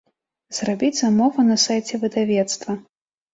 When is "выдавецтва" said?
2.05-2.77